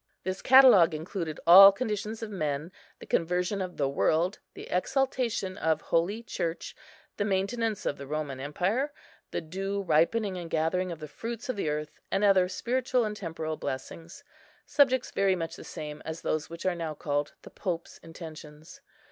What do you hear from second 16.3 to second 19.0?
which are now called the Pope's intentions.